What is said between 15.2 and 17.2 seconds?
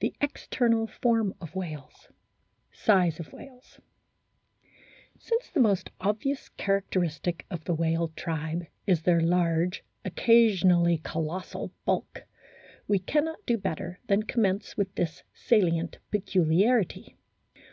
salient peculiarity.